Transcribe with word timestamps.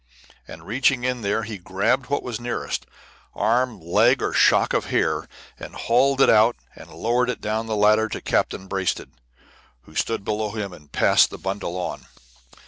And 0.47 0.65
reaching 0.65 1.03
in 1.03 1.23
here, 1.23 1.43
he 1.43 1.59
grabbed 1.59 2.07
what 2.07 2.23
was 2.23 2.39
nearest, 2.39 2.87
arm, 3.35 3.79
leg, 3.79 4.19
or 4.23 4.33
shock 4.33 4.73
of 4.73 4.85
hair, 4.85 5.27
and 5.59 5.75
hauled 5.75 6.21
it 6.21 6.27
out 6.29 6.55
and 6.75 6.89
lowered 6.89 7.29
it 7.29 7.39
down 7.39 7.67
the 7.67 7.75
ladder 7.75 8.09
to 8.09 8.19
Captain 8.19 8.67
Braisted, 8.67 9.11
who 9.81 9.93
stood 9.93 10.25
below 10.25 10.53
him 10.53 10.73
and 10.73 10.91
passed 10.91 11.29
the 11.29 11.37
bundle 11.37 11.77
on. 11.77 12.07